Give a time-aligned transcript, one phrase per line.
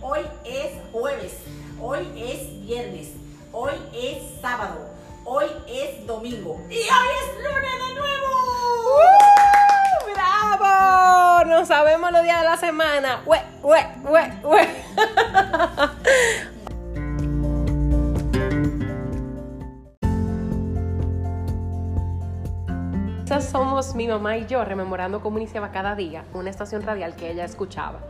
[0.00, 1.38] hoy es jueves,
[1.80, 3.12] hoy es viernes,
[3.52, 4.88] hoy es sábado,
[5.24, 8.26] hoy es domingo y hoy es lunes de nuevo.
[8.96, 10.12] ¡Uh!
[10.12, 11.44] ¡Bravo!
[11.44, 13.22] No sabemos los días de la semana.
[13.26, 14.68] ¡Ue, ue, ue, ue!
[23.40, 27.44] Somos mi mamá y yo rememorando cómo iniciaba cada día una estación radial que ella
[27.44, 28.00] escuchaba.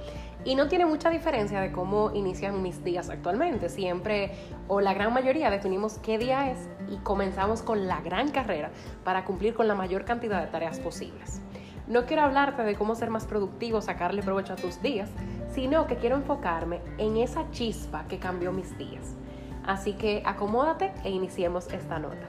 [0.44, 3.68] Y no tiene mucha diferencia de cómo inician mis días actualmente.
[3.68, 4.32] Siempre,
[4.68, 8.70] o la gran mayoría, definimos qué día es y comenzamos con la gran carrera
[9.04, 11.42] para cumplir con la mayor cantidad de tareas posibles.
[11.86, 15.10] No quiero hablarte de cómo ser más productivo, sacarle provecho a tus días,
[15.52, 19.16] sino que quiero enfocarme en esa chispa que cambió mis días.
[19.64, 22.26] Así que acomódate e iniciemos esta nota.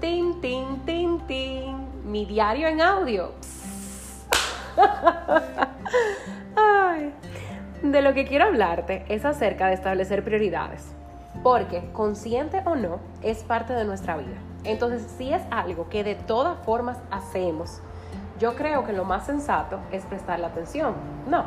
[0.00, 1.76] Tin, tin, tin, tin.
[2.04, 3.32] Mi diario en audio.
[7.82, 10.94] De lo que quiero hablarte es acerca de establecer prioridades.
[11.42, 14.36] Porque, consciente o no, es parte de nuestra vida.
[14.64, 17.80] Entonces, si es algo que de todas formas hacemos,
[18.38, 20.94] yo creo que lo más sensato es prestarle atención.
[21.28, 21.44] No.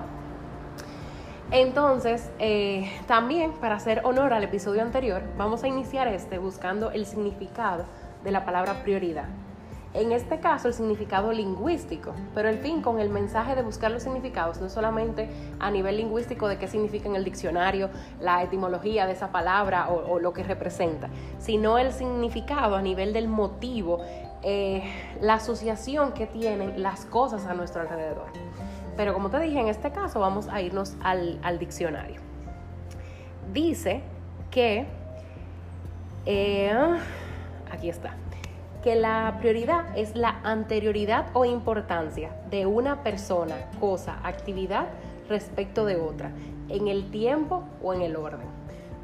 [1.51, 7.05] Entonces, eh, también para hacer honor al episodio anterior, vamos a iniciar este buscando el
[7.05, 7.85] significado
[8.23, 9.27] de la palabra prioridad.
[9.95, 14.03] En este caso, el significado lingüístico, pero el fin con el mensaje de buscar los
[14.03, 19.13] significados no solamente a nivel lingüístico de qué significa en el diccionario, la etimología de
[19.13, 21.07] esa palabra o, lo que representa,
[21.39, 24.01] sino el significado a nivel del motivo,
[24.43, 24.83] eh,
[25.21, 28.27] la asociación que tienen las cosas a nuestro alrededor.
[28.97, 32.19] Pero como te dije, en este caso vamos a irnos al, al diccionario.
[33.53, 34.01] Dice
[34.51, 34.87] que...
[36.25, 36.73] Eh,
[37.71, 38.15] aquí está,
[38.85, 44.85] que la prioridad es la anterioridad o importancia de una persona, cosa, actividad
[45.27, 46.29] respecto de otra,
[46.69, 48.47] en el tiempo o en el orden.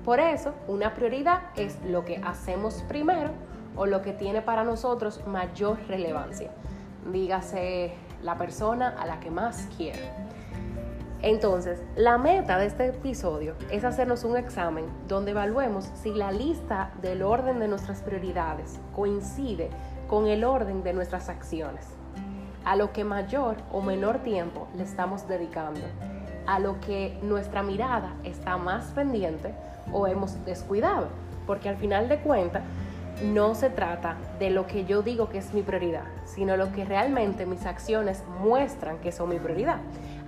[0.05, 3.31] Por eso, una prioridad es lo que hacemos primero
[3.75, 6.51] o lo que tiene para nosotros mayor relevancia.
[7.11, 10.05] Dígase la persona a la que más quiero.
[11.23, 16.91] Entonces, la meta de este episodio es hacernos un examen donde evaluemos si la lista
[16.99, 19.69] del orden de nuestras prioridades coincide
[20.07, 21.85] con el orden de nuestras acciones,
[22.65, 25.81] a lo que mayor o menor tiempo le estamos dedicando,
[26.47, 29.53] a lo que nuestra mirada está más pendiente
[29.93, 31.07] o hemos descuidado,
[31.45, 32.63] porque al final de cuentas
[33.23, 36.83] no se trata de lo que yo digo que es mi prioridad, sino lo que
[36.83, 39.77] realmente mis acciones muestran que son mi prioridad.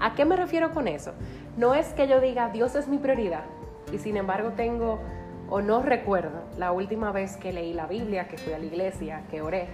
[0.04, 1.14] ¿A qué me refiero con eso?
[1.56, 3.46] No es que yo diga Dios es mi prioridad
[3.90, 5.00] y sin embargo tengo
[5.50, 9.24] o no recuerdo la última vez que leí la Biblia, que fui a la iglesia,
[9.32, 9.70] que oré.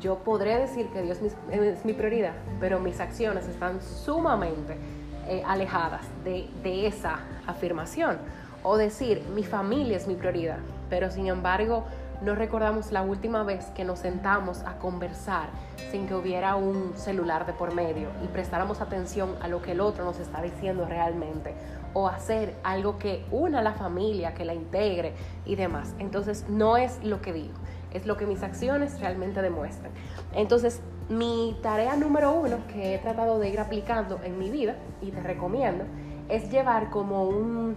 [0.00, 1.18] Yo podré decir que Dios
[1.50, 4.78] es mi prioridad, pero mis acciones están sumamente
[5.26, 8.16] eh, alejadas de, de esa afirmación.
[8.62, 11.84] O decir, mi familia es mi prioridad, pero sin embargo
[12.20, 15.48] no recordamos la última vez que nos sentamos a conversar
[15.90, 19.80] sin que hubiera un celular de por medio y prestáramos atención a lo que el
[19.80, 21.54] otro nos está diciendo realmente
[21.94, 25.14] o hacer algo que una la familia, que la integre
[25.46, 25.94] y demás.
[25.98, 27.54] Entonces no es lo que digo,
[27.92, 29.92] es lo que mis acciones realmente demuestran.
[30.34, 35.10] Entonces mi tarea número uno que he tratado de ir aplicando en mi vida y
[35.10, 35.84] te recomiendo
[36.28, 37.76] es llevar como un,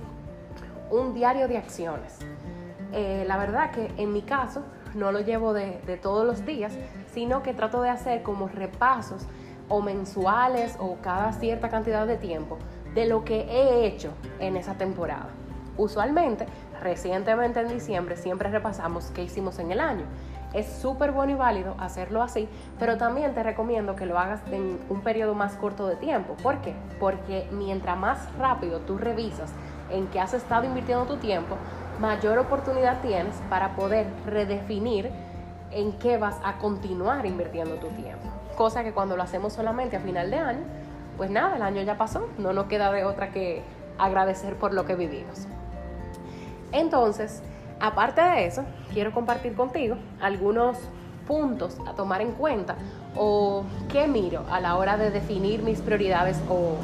[0.89, 2.19] un diario de acciones
[2.91, 4.63] eh, la verdad que en mi caso
[4.93, 6.73] no lo llevo de, todos los días,
[7.13, 9.25] sino que trato de hacer como repasos
[9.69, 12.57] o mensuales o cada cierta cantidad de tiempo
[12.93, 15.29] de lo que he hecho en esa temporada.
[15.77, 16.45] Usualmente,
[16.81, 20.03] recientemente en diciembre, siempre repasamos qué hicimos en el año.
[20.53, 24.79] Es súper bueno y válido hacerlo así, pero también te recomiendo que lo hagas en
[24.89, 26.35] un periodo más corto de tiempo.
[26.43, 26.75] ¿Por qué?
[26.99, 29.53] Porque mientras más rápido tú revisas
[29.89, 31.55] en qué has estado invirtiendo tu tiempo,
[31.99, 35.11] mayor oportunidad tienes para poder redefinir
[35.71, 38.27] en qué vas a continuar invirtiendo tu tiempo.
[38.55, 40.63] Cosa que cuando lo hacemos solamente a final de año,
[41.17, 43.61] pues nada, el año ya pasó, no nos queda de otra que
[43.97, 45.47] agradecer por lo que vivimos.
[46.71, 47.41] Entonces,
[47.79, 48.63] aparte de eso,
[48.93, 50.77] quiero compartir contigo algunos
[51.27, 52.75] puntos a tomar en cuenta
[53.15, 56.75] o qué miro a la hora de definir mis prioridades o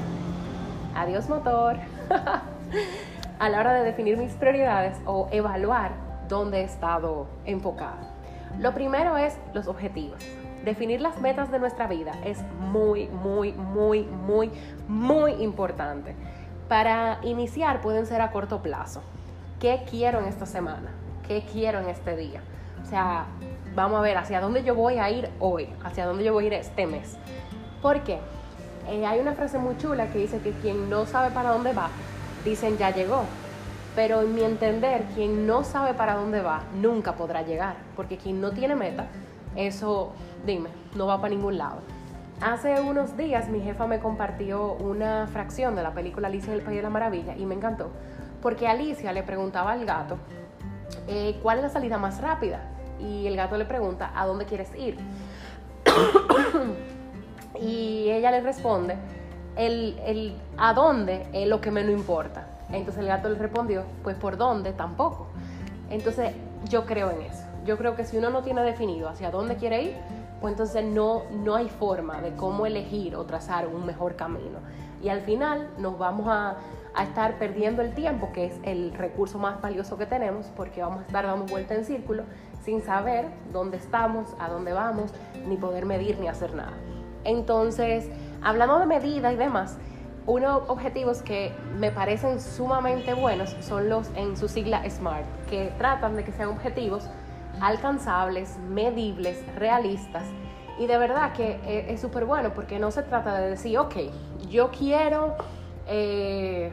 [0.95, 1.77] adiós motor.
[3.39, 5.91] a la hora de definir mis prioridades o evaluar
[6.27, 8.17] dónde he estado enfocada.
[8.59, 10.19] Lo primero es los objetivos.
[10.65, 14.51] Definir las metas de nuestra vida es muy, muy, muy, muy,
[14.87, 16.15] muy importante.
[16.67, 19.01] Para iniciar pueden ser a corto plazo.
[19.59, 20.91] ¿Qué quiero en esta semana?
[21.27, 22.41] ¿Qué quiero en este día?
[22.83, 23.25] O sea,
[23.75, 26.47] vamos a ver hacia dónde yo voy a ir hoy, hacia dónde yo voy a
[26.47, 27.17] ir este mes.
[27.81, 28.19] ¿Por qué?
[28.89, 31.89] Eh, hay una frase muy chula que dice que quien no sabe para dónde va,
[32.47, 33.23] dicen ya llegó.
[33.95, 37.77] Pero en mi entender, quien no sabe para dónde va, nunca podrá llegar.
[37.95, 39.07] Porque quien no tiene meta,
[39.55, 40.13] eso,
[40.45, 41.81] dime, no va para ningún lado.
[42.39, 46.63] Hace unos días mi jefa me compartió una fracción de la película Alicia en el
[46.63, 47.89] País de la Maravilla y me encantó.
[48.43, 50.17] Porque Alicia le preguntaba al gato
[51.07, 52.61] eh, cuál es la salida más rápida.
[52.99, 54.97] Y el gato le pregunta, ¿a dónde quieres ir?
[57.59, 58.95] y ella le responde,
[59.57, 62.47] el, el a dónde es lo que menos importa.
[62.71, 65.27] Entonces el gato le respondió, pues por dónde tampoco.
[65.89, 66.33] Entonces
[66.69, 67.43] yo creo en eso.
[67.65, 69.95] Yo creo que si uno no tiene definido hacia dónde quiere ir,
[70.41, 74.59] pues entonces no, no hay forma de cómo elegir o trazar un mejor camino.
[75.01, 76.57] Y al final nos vamos a,
[76.93, 80.99] a estar perdiendo el tiempo, que es el recurso más valioso que tenemos, porque vamos
[80.99, 82.23] a estar dando vuelta en círculo
[82.63, 85.11] sin saber dónde estamos, a dónde vamos,
[85.47, 86.73] ni poder medir ni hacer nada.
[87.23, 88.09] Entonces,
[88.41, 89.77] hablando de medidas y demás,
[90.25, 96.15] unos objetivos que me parecen sumamente buenos son los en su sigla SMART, que tratan
[96.15, 97.09] de que sean objetivos
[97.61, 100.25] alcanzables, medibles, realistas.
[100.79, 103.95] Y de verdad que eh, es súper bueno porque no se trata de decir, ok,
[104.49, 105.35] yo quiero,
[105.87, 106.71] eh,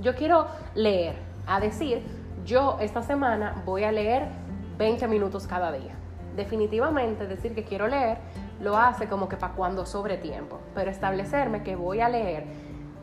[0.00, 1.16] yo quiero leer,
[1.46, 2.02] a decir,
[2.46, 4.28] yo esta semana voy a leer
[4.78, 5.94] 20 minutos cada día.
[6.36, 8.18] Definitivamente decir que quiero leer
[8.60, 12.44] lo hace como que para cuando sobre tiempo, pero establecerme que voy a leer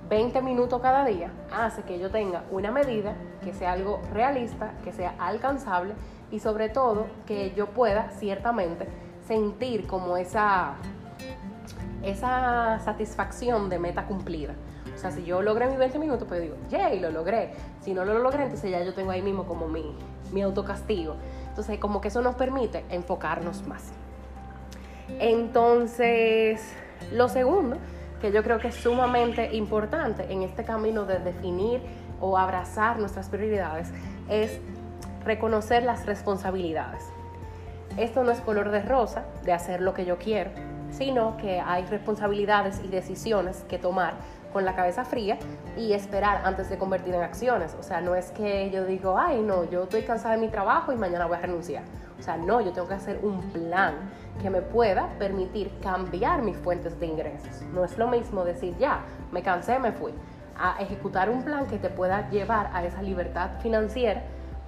[0.10, 4.94] 20 minutos cada día hace que yo tenga una medida que sea algo realista, que
[4.94, 5.94] sea alcanzable
[6.32, 8.88] y sobre todo que yo pueda ciertamente
[9.28, 10.76] sentir como esa,
[12.04, 14.54] esa satisfacción de meta cumplida.
[14.96, 17.54] O sea, si yo logré mis 20 minutos, pues digo, yay, lo logré.
[17.82, 19.96] Si no lo logré, entonces ya yo tengo ahí mismo como mi,
[20.32, 21.16] mi autocastigo.
[21.50, 23.92] Entonces, como que eso nos permite enfocarnos más.
[25.20, 26.62] Entonces,
[27.12, 27.78] lo segundo,
[28.22, 31.82] que yo creo que es sumamente importante en este camino de definir
[32.20, 33.90] o abrazar nuestras prioridades,
[34.30, 34.60] es
[35.24, 37.04] reconocer las responsabilidades.
[37.98, 40.52] Esto no es color de rosa de hacer lo que yo quiero,
[40.92, 44.16] sino que hay responsabilidades y decisiones que tomar
[44.52, 45.38] con la cabeza fría
[45.78, 47.76] y esperar antes de convertir en acciones.
[47.80, 50.92] O sea, no es que yo digo, ay, no, yo estoy cansada de mi trabajo
[50.92, 51.84] y mañana voy a renunciar.
[52.20, 53.94] O sea, no, yo tengo que hacer un plan
[54.42, 57.62] que me pueda permitir cambiar mis fuentes de ingresos.
[57.74, 59.02] No es lo mismo decir, ya,
[59.32, 60.14] me cansé, me fui,
[60.58, 64.24] a ejecutar un plan que te pueda llevar a esa libertad financiera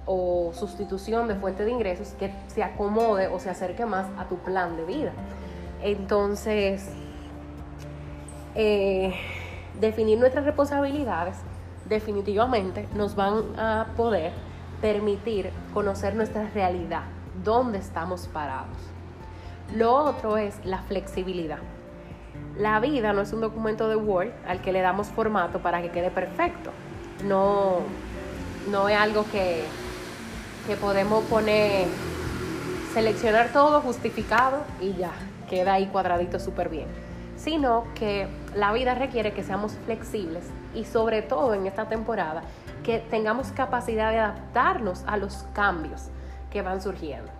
[0.06, 4.36] o sustitución de fuente de ingresos que se acomode o se acerque más a tu
[4.38, 5.12] plan de vida.
[5.82, 6.90] Entonces,
[8.54, 9.14] eh,
[9.80, 11.36] definir nuestras responsabilidades
[11.88, 14.32] definitivamente nos van a poder
[14.80, 17.02] permitir conocer nuestra realidad,
[17.44, 18.76] dónde estamos parados.
[19.74, 21.58] Lo otro es la flexibilidad.
[22.56, 25.90] La vida no es un documento de Word al que le damos formato para que
[25.90, 26.70] quede perfecto.
[27.24, 27.78] No,
[28.70, 29.62] no es algo que,
[30.66, 31.86] que podemos poner,
[32.92, 35.12] seleccionar todo justificado y ya,
[35.50, 36.88] queda ahí cuadradito súper bien
[37.42, 40.44] sino que la vida requiere que seamos flexibles
[40.74, 42.42] y sobre todo en esta temporada
[42.84, 46.08] que tengamos capacidad de adaptarnos a los cambios
[46.50, 47.30] que van surgiendo.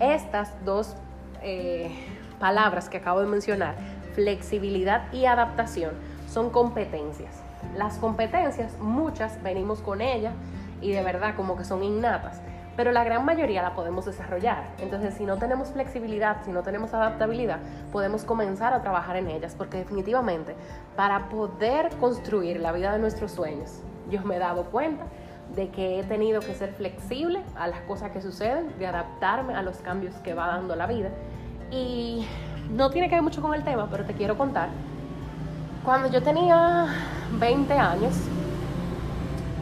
[0.00, 0.96] Estas dos
[1.42, 1.94] eh,
[2.40, 3.76] palabras que acabo de mencionar,
[4.14, 5.92] flexibilidad y adaptación,
[6.28, 7.40] son competencias.
[7.76, 10.34] Las competencias, muchas venimos con ellas
[10.80, 12.40] y de verdad como que son innatas
[12.76, 14.64] pero la gran mayoría la podemos desarrollar.
[14.78, 17.60] Entonces, si no tenemos flexibilidad, si no tenemos adaptabilidad,
[17.92, 20.54] podemos comenzar a trabajar en ellas, porque definitivamente
[20.96, 25.04] para poder construir la vida de nuestros sueños, yo me he dado cuenta
[25.54, 29.62] de que he tenido que ser flexible a las cosas que suceden, de adaptarme a
[29.62, 31.10] los cambios que va dando la vida.
[31.70, 32.26] Y
[32.70, 34.68] no tiene que ver mucho con el tema, pero te quiero contar.
[35.84, 36.86] Cuando yo tenía
[37.38, 38.14] 20 años,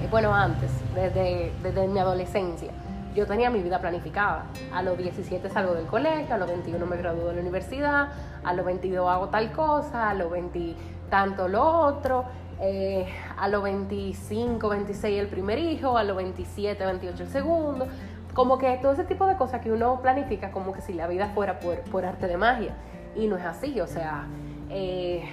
[0.01, 2.71] eh, bueno, antes, desde, desde mi adolescencia,
[3.15, 4.47] yo tenía mi vida planificada.
[4.73, 8.09] A los 17 salgo del colegio, a los 21 me gradúo de la universidad,
[8.43, 10.75] a los 22 hago tal cosa, a los 20
[11.11, 12.25] tanto lo otro,
[12.61, 17.87] eh, a los 25, 26 el primer hijo, a los 27, 28 el segundo.
[18.33, 21.29] Como que todo ese tipo de cosas que uno planifica como que si la vida
[21.35, 22.75] fuera por, arte de magia.
[23.15, 24.25] Y no es así, o sea,
[24.71, 25.29] eh,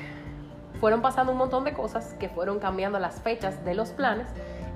[0.81, 4.27] fueron pasando un montón de cosas que fueron cambiando las fechas de los planes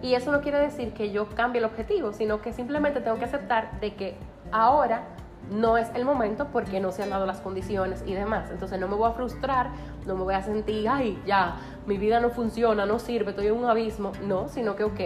[0.03, 3.23] y eso no quiere decir que yo cambie el objetivo, sino que simplemente tengo que
[3.23, 4.17] aceptar de que
[4.51, 5.03] ahora
[5.49, 8.51] no es el momento porque no se han dado las condiciones y demás.
[8.51, 9.69] Entonces no me voy a frustrar,
[10.05, 11.55] no me voy a sentir, ay, ya,
[11.85, 14.11] mi vida no funciona, no sirve, estoy en un abismo.
[14.25, 14.99] No, sino que, ok,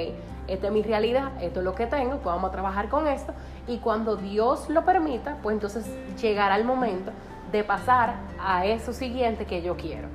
[0.47, 3.33] esta es mi realidad, esto es lo que tengo, pues vamos a trabajar con esto.
[3.67, 5.85] Y cuando Dios lo permita, pues entonces
[6.19, 7.11] llegará el momento
[7.51, 10.07] de pasar a eso siguiente que yo quiero.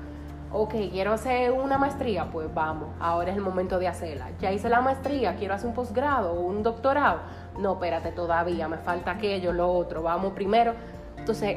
[0.52, 4.30] Ok, quiero hacer una maestría, pues vamos, ahora es el momento de hacerla.
[4.38, 7.20] Ya hice la maestría, quiero hacer un posgrado o un doctorado.
[7.58, 10.74] No, espérate, todavía me falta aquello, lo otro, vamos primero.
[11.16, 11.56] Entonces,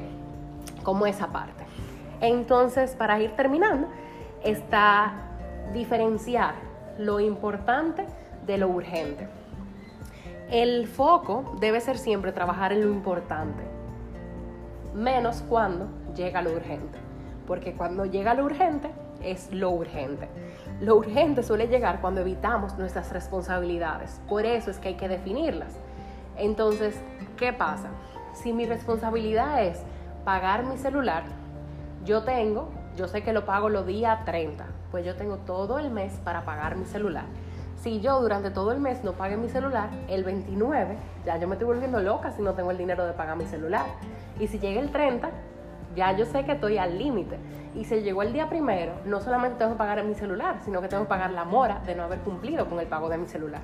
[0.84, 1.66] como esa parte.
[2.22, 3.88] Entonces, para ir terminando,
[4.44, 5.14] está
[5.74, 6.56] diferenciar
[6.98, 8.06] lo importante
[8.46, 9.28] de lo urgente.
[10.50, 13.64] El foco debe ser siempre trabajar en lo importante,
[14.94, 17.05] menos cuando llega lo urgente
[17.48, 18.90] porque cuando llega lo urgente
[19.24, 20.28] es lo urgente.
[20.82, 25.74] Lo urgente suele llegar cuando evitamos nuestras responsabilidades, por eso es que hay que definirlas.
[26.38, 27.00] Entonces,
[27.38, 27.90] ¿qué pasa?
[28.34, 29.82] Si mi responsabilidad es
[30.26, 31.24] pagar mi celular,
[32.04, 35.92] yo tengo, yo sé que lo pago los días 30, pues yo tengo todo el
[35.92, 37.26] mes para pagar mi celular.
[37.78, 41.56] Si yo durante todo el mes no pague mi celular, el 29 ya yo me
[41.56, 43.86] estoy volviendo loca si no tengo el dinero de pagar mi celular.
[44.40, 45.30] Y si llega el 30,
[45.96, 47.38] ya yo sé que estoy al límite.
[47.76, 50.88] Y si llegó el día primero, no solamente tengo que pagar mi celular, sino que
[50.88, 53.62] tengo que pagar la mora de no haber cumplido con el pago de mi celular.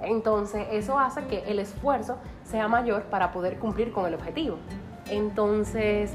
[0.00, 4.58] Entonces, eso hace que el esfuerzo sea mayor para poder cumplir con el objetivo.
[5.08, 6.12] Entonces,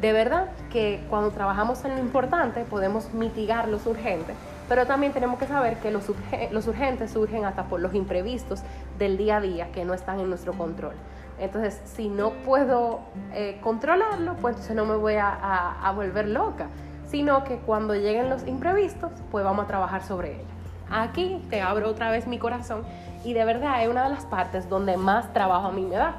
[0.00, 4.36] de verdad que cuando trabajamos en lo importante podemos mitigar los urgentes,
[4.68, 6.04] pero también tenemos que saber que los,
[6.52, 8.62] los urgentes surgen hasta por los imprevistos
[8.98, 10.94] del día a día que no están en nuestro control.
[11.40, 13.00] Entonces, si no puedo
[13.32, 16.66] eh, controlarlo, pues entonces no me voy a, volver loca,
[17.06, 20.44] sino que cuando lleguen los imprevistos, pues vamos a trabajar sobre ello.
[20.90, 22.82] Aquí te abro otra vez mi corazón
[23.24, 26.16] y de verdad es una de las partes donde más trabajo a mí me da.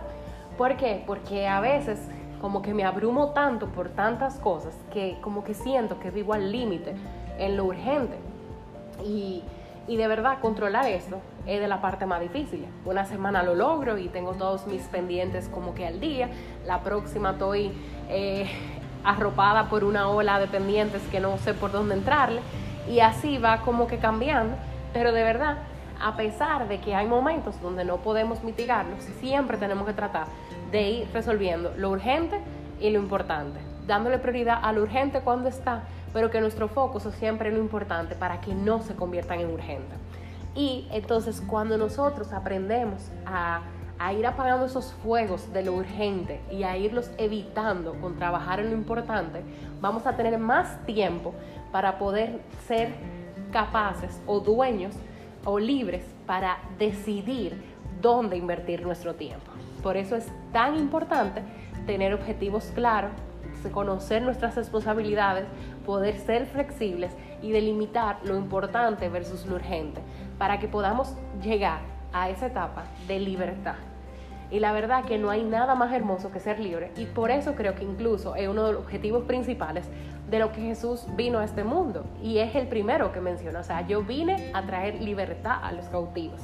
[0.58, 1.04] ¿Por qué?
[1.06, 2.00] Porque a veces
[2.42, 6.52] como que me abrumo tanto por tantas cosas que como que siento que vivo al
[6.52, 6.96] límite
[7.38, 8.18] en lo urgente.
[9.04, 9.44] Y
[9.90, 12.66] y de verdad, controlar esto es de la parte más difícil.
[12.86, 16.30] Una semana lo logro y tengo todos mis pendientes como que al día.
[16.66, 17.72] La próxima estoy
[18.10, 18.50] eh,
[19.04, 22.42] arropada por una ola de pendientes que no sé por dónde entrarle.
[22.90, 24.56] Y así va como que cambiando.
[24.94, 25.58] Pero de verdad,
[26.02, 30.28] a pesar de que hay momentos donde no podemos mitigarlos, siempre tenemos que tratar
[30.72, 32.40] de ir resolviendo lo urgente
[32.80, 37.12] y lo importante, dándole prioridad a lo urgente cuando está pero que nuestro foco sea
[37.12, 39.96] siempre lo importante para que no se conviertan en urgente.
[40.56, 43.62] Y entonces cuando nosotros aprendemos a,
[43.98, 48.72] a ir apagando esos fuegos de lo urgente y a irlos evitando con trabajar en
[48.72, 49.44] lo importante,
[49.82, 51.34] vamos a tener más tiempo
[51.72, 52.94] para poder ser
[53.52, 54.96] capaces o dueños
[55.46, 57.62] o libres para decidir
[58.02, 59.52] dónde invertir nuestro tiempo.
[59.84, 61.42] Por eso es tan importante
[61.86, 63.12] tener objetivos claros,
[63.72, 65.46] conocer nuestras responsabilidades,
[65.86, 70.02] poder ser flexibles y delimitar lo importante versus lo urgente,
[70.40, 71.82] para que podamos llegar
[72.12, 73.76] a esa etapa de libertad.
[74.50, 77.54] Y la verdad que no hay nada más hermoso que ser libre y por eso
[77.54, 79.88] creo que incluso es uno de los objetivos principales
[80.28, 83.64] de lo que Jesús vino a este mundo y es el primero que menciona, o
[83.64, 86.42] sea, yo vine a traer libertad a los cautivos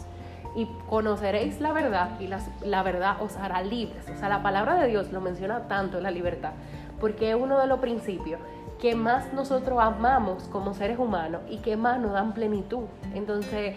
[0.55, 4.09] y conoceréis la verdad y la, verdad os hará libres.
[4.09, 6.51] O sea, la palabra de Dios lo menciona tanto la libertad,
[6.99, 8.39] porque es uno de los principios
[8.79, 12.85] que más nosotros amamos como seres humanos y que más nos dan plenitud.
[13.13, 13.75] Entonces,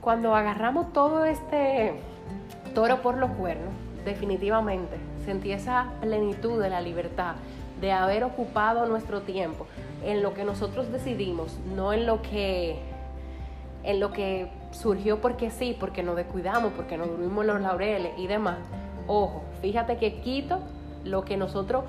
[0.00, 1.94] cuando agarramos todo este
[2.74, 3.72] toro por los cuernos,
[4.04, 7.36] definitivamente sentí esa plenitud de la libertad,
[7.80, 9.66] de haber ocupado nuestro tiempo
[10.04, 12.80] en lo que nosotros decidimos, no en lo que
[13.84, 18.28] en lo que surgió porque sí, porque nos descuidamos, porque nos dormimos los laureles y
[18.28, 18.58] demás.
[19.08, 20.60] Ojo, fíjate que quito
[21.04, 21.84] lo que nosotros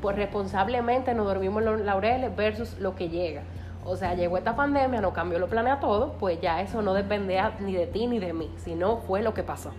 [0.00, 3.42] pues responsablemente nos dormimos los laureles versus lo que llega.
[3.84, 7.54] O sea, llegó esta pandemia, no cambió lo planea todo, pues ya eso no dependía
[7.60, 9.70] ni de ti ni de mí, sino fue lo que pasó.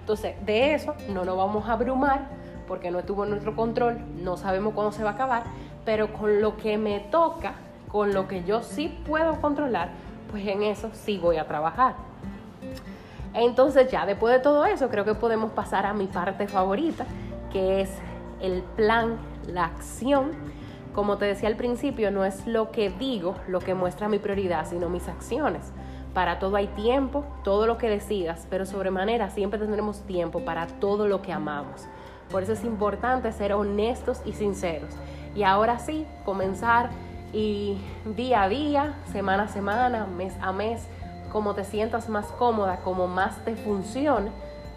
[0.00, 2.28] Entonces, de eso no nos vamos a abrumar
[2.66, 5.42] porque no estuvo en nuestro control, no sabemos cuándo se va a acabar,
[5.84, 7.54] pero con lo que me toca,
[7.90, 9.90] con lo que yo sí puedo controlar,
[10.30, 11.94] pues en eso sí voy a trabajar.
[13.34, 17.04] Entonces ya después de todo eso, creo que podemos pasar a mi parte favorita,
[17.52, 17.90] que es
[18.40, 20.32] el plan la acción,
[20.94, 24.66] como te decía al principio, no es lo que digo lo que muestra mi prioridad,
[24.68, 25.72] sino mis acciones.
[26.14, 31.06] Para todo hay tiempo, todo lo que decidas, pero sobremanera siempre tendremos tiempo para todo
[31.06, 31.86] lo que amamos.
[32.30, 34.94] Por eso es importante ser honestos y sinceros.
[35.34, 36.90] Y ahora sí, comenzar
[37.32, 37.78] y
[38.16, 40.88] día a día, semana a semana, mes a mes,
[41.30, 44.30] como te sientas más cómoda, como más te funcione,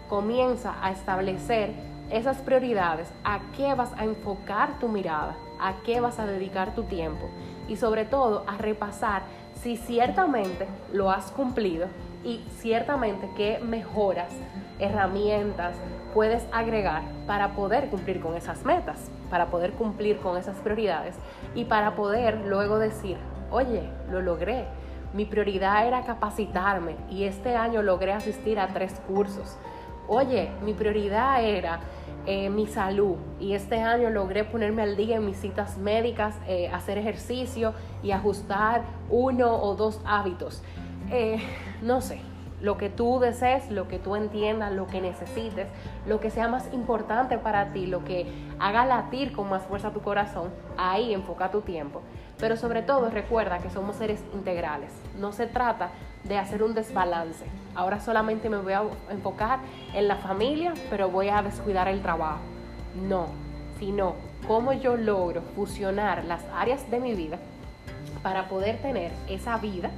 [0.08, 1.72] comienza a establecer
[2.10, 6.84] esas prioridades, a qué vas a enfocar tu mirada, a qué vas a dedicar tu
[6.84, 7.28] tiempo
[7.68, 9.22] y sobre todo a repasar
[9.54, 11.86] si ciertamente lo has cumplido
[12.22, 14.32] y ciertamente qué mejoras,
[14.78, 15.76] herramientas
[16.12, 21.16] puedes agregar para poder cumplir con esas metas, para poder cumplir con esas prioridades
[21.54, 23.16] y para poder luego decir,
[23.50, 24.66] oye, lo logré.
[25.12, 29.56] Mi prioridad era capacitarme y este año logré asistir a tres cursos.
[30.06, 31.80] Oye, mi prioridad era
[32.26, 36.68] eh, mi salud y este año logré ponerme al día en mis citas médicas, eh,
[36.68, 40.62] hacer ejercicio y ajustar uno o dos hábitos.
[41.10, 41.38] Eh,
[41.80, 42.20] no sé,
[42.60, 45.68] lo que tú desees, lo que tú entiendas, lo que necesites,
[46.06, 48.26] lo que sea más importante para ti, lo que
[48.58, 52.02] haga latir con más fuerza tu corazón, ahí enfoca tu tiempo.
[52.38, 54.92] Pero sobre todo recuerda que somos seres integrales.
[55.18, 55.90] No se trata
[56.24, 57.44] de hacer un desbalance.
[57.74, 59.60] Ahora solamente me voy a enfocar
[59.94, 62.40] en la familia, pero voy a descuidar el trabajo.
[63.08, 63.26] No,
[63.78, 64.14] sino
[64.46, 67.38] cómo yo logro fusionar las áreas de mi vida
[68.22, 69.90] para poder tener esa vida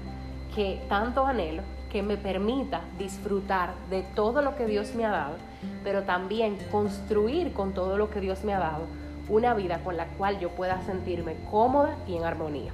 [0.54, 5.36] que tanto anhelo que me permita disfrutar de todo lo que Dios me ha dado,
[5.84, 8.86] pero también construir con todo lo que Dios me ha dado
[9.28, 12.72] una vida con la cual yo pueda sentirme cómoda y en armonía.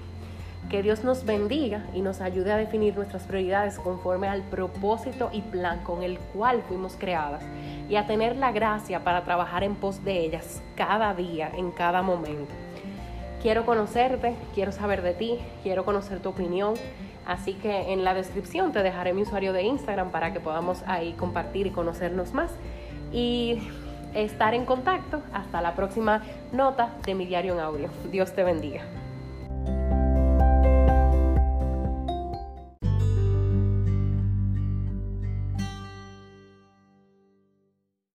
[0.70, 5.42] Que Dios nos bendiga y nos ayude a definir nuestras prioridades conforme al propósito y
[5.42, 7.42] plan con el cual fuimos creadas
[7.88, 12.02] y a tener la gracia para trabajar en pos de ellas cada día, en cada
[12.02, 12.52] momento.
[13.42, 16.74] Quiero conocerte, quiero saber de ti, quiero conocer tu opinión
[17.26, 21.12] Así que en la descripción te dejaré mi usuario de Instagram para que podamos ahí
[21.12, 22.50] compartir y conocernos más
[23.12, 23.58] y
[24.14, 25.22] estar en contacto.
[25.32, 27.88] Hasta la próxima nota de mi diario en audio.
[28.10, 29.01] Dios te bendiga.